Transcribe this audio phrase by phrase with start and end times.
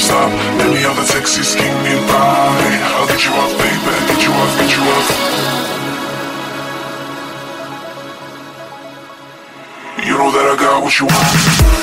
[0.00, 0.30] stop.
[0.58, 2.72] Let me have the sexy skinny body.
[2.96, 3.92] I'll get you off, baby.
[4.08, 5.08] Get you off, get you off.
[10.06, 11.79] You know that I got what you want.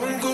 [0.00, 0.33] Make sure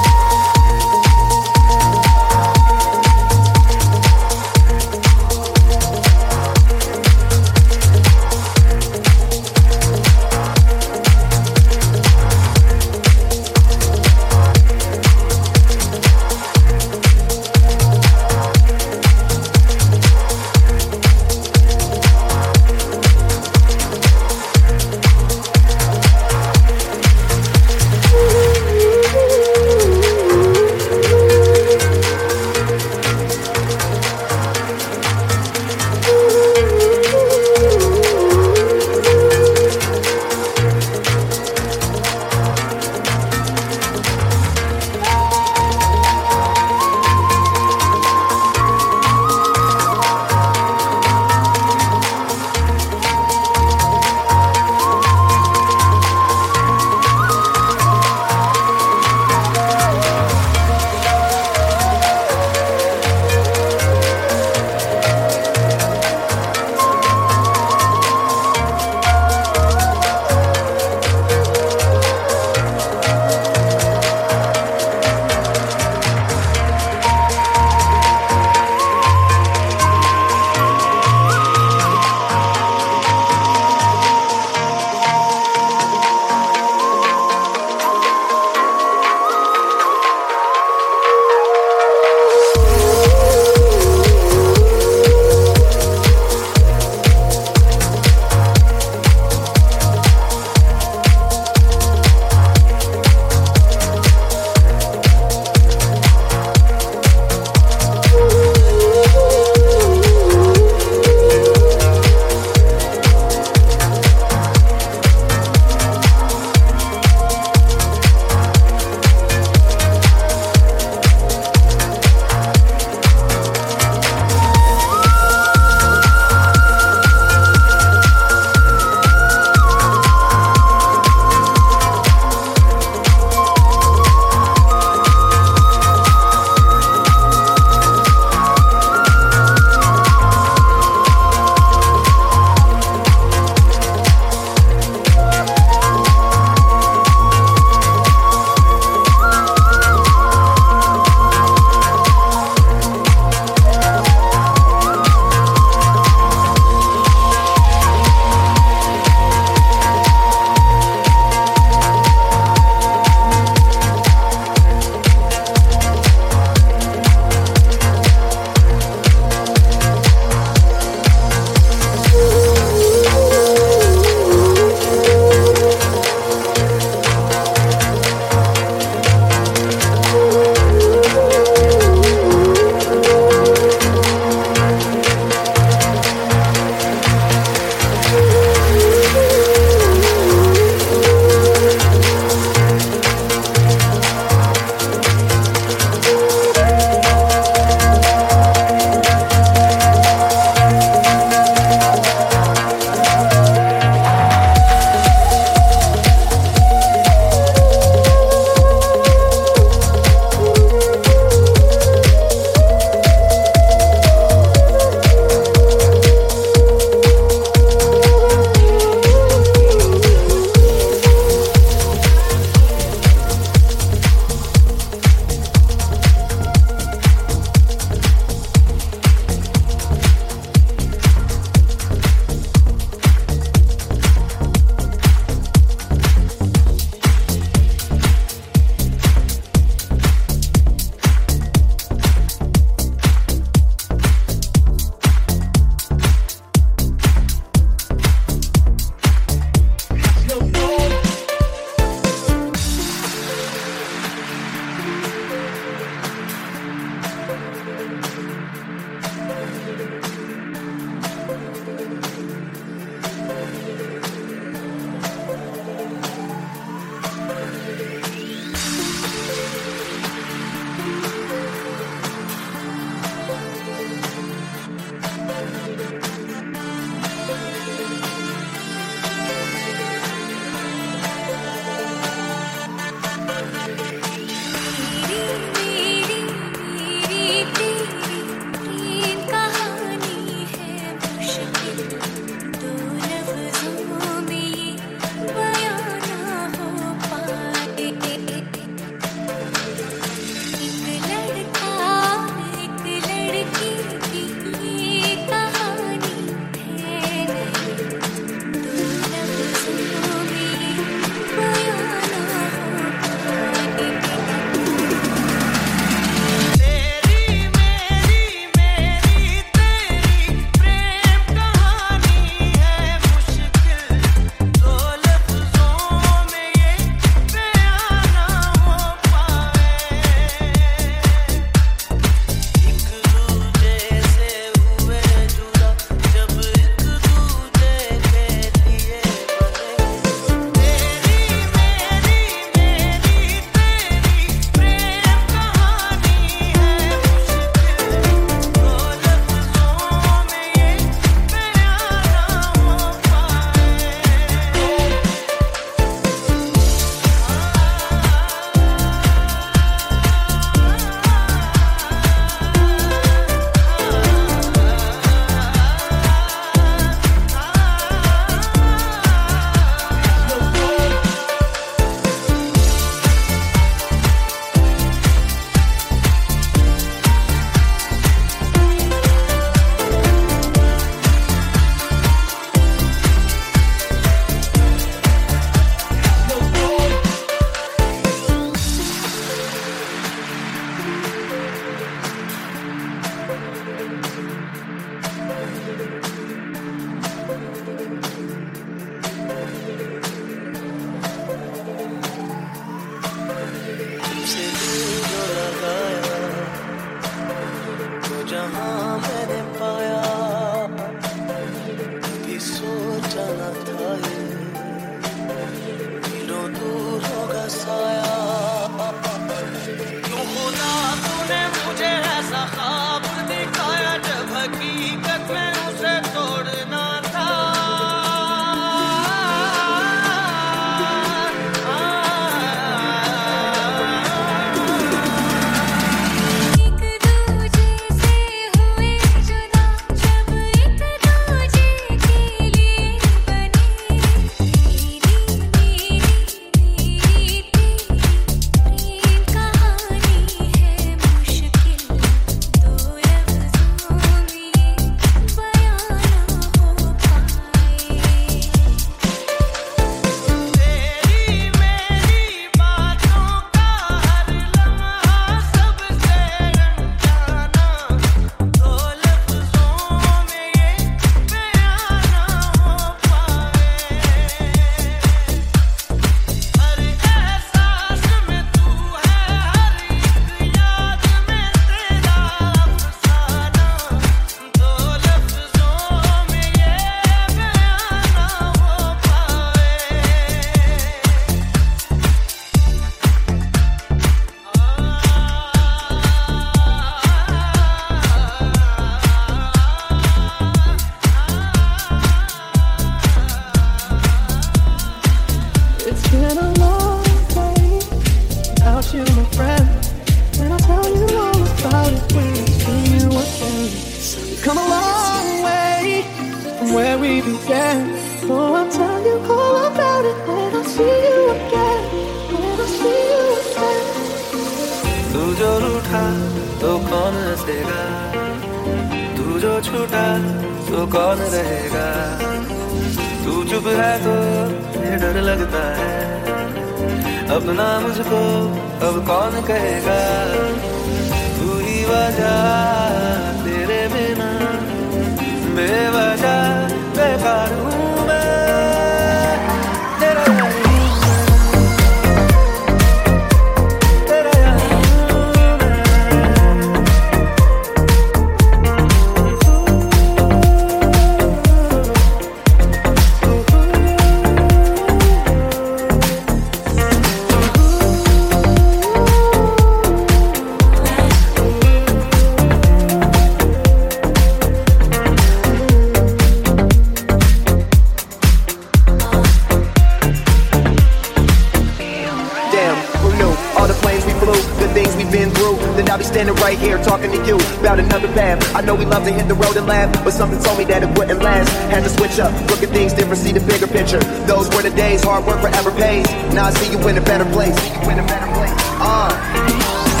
[588.91, 591.49] love to hit the road and laugh, but something told me that it wouldn't last.
[591.71, 593.99] Had to switch up, look at things different, see the bigger picture.
[594.27, 596.05] Those were the days, hard work forever pays.
[596.35, 597.55] Now I see you in a better place.
[597.55, 598.53] See you in a better place.
[598.83, 600.00] Uh.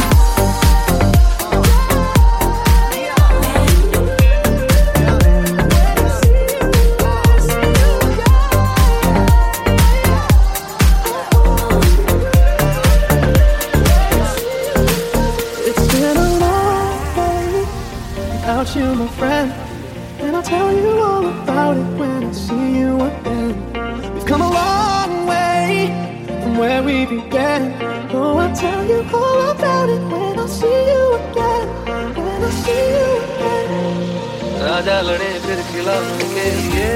[36.33, 36.91] के लिए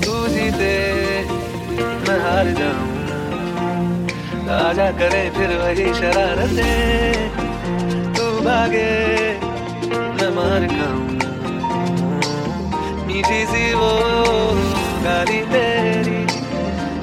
[0.00, 0.74] तू जीते
[2.08, 2.88] मैं हार जाऊँ।
[4.50, 6.70] आजा करे फिर वही शरारते।
[8.16, 8.90] तू भागे,
[10.16, 11.08] मैं मार खाऊं।
[13.06, 13.92] मीठी सी वो
[15.04, 16.20] गाली तेरी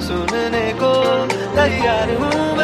[0.06, 0.92] सुनने को
[1.56, 2.57] तैयार हूँ।